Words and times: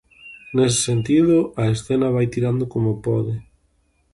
Nese 0.57 0.79
sentido, 0.89 1.35
a 1.63 1.65
escena 1.75 2.13
vai 2.15 2.25
tirando 2.35 2.63
como 2.73 2.91
pode. 3.05 3.33